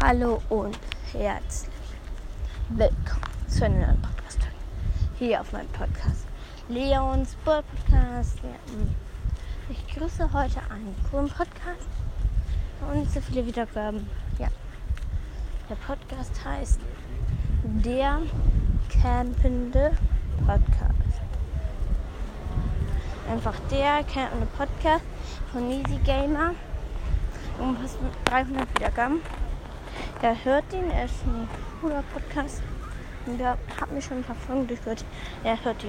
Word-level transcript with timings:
Hallo 0.00 0.40
und 0.48 0.78
herzlich 1.12 1.74
willkommen 2.68 3.48
zu 3.48 3.64
einer 3.64 3.86
neuen 3.88 4.00
podcast 4.00 4.38
Hier 5.18 5.40
auf 5.40 5.50
meinem 5.50 5.66
Podcast. 5.70 6.24
Leons 6.68 7.34
Podcast. 7.44 8.40
Hm. 8.40 8.94
ich 9.68 9.96
grüße 9.96 10.32
heute 10.32 10.60
einen 10.70 10.94
coolen 11.10 11.28
Podcast 11.28 11.88
und 12.92 13.10
so 13.10 13.20
viele 13.20 13.44
Wiedergaben. 13.44 14.08
Ja. 14.38 14.46
Der 15.68 15.74
Podcast 15.74 16.44
heißt 16.44 16.78
Der 17.64 18.20
Campende 19.02 19.96
Podcast. 20.46 21.20
Einfach 23.28 23.58
der 23.68 24.04
Campende 24.04 24.46
Podcast 24.56 25.04
von 25.52 25.68
Easy 25.72 25.98
Gamer. 26.04 26.54
Und 27.58 27.76
fast 27.78 27.98
300 28.26 28.68
Wiedergaben. 28.76 29.20
Ja, 30.20 30.34
hört 30.42 30.72
ihn, 30.72 30.90
er 30.90 31.04
ist 31.04 31.24
ein 31.24 31.48
cooler 31.80 32.02
Podcast. 32.12 32.60
Und 33.26 33.40
er 33.40 33.56
hat 33.80 33.92
mir 33.92 34.02
schon 34.02 34.16
ein 34.16 34.24
paar 34.24 34.34
Folgen 34.34 34.66
durchgehört. 34.66 35.04
Er 35.44 35.64
hört 35.64 35.84
ihn. 35.84 35.86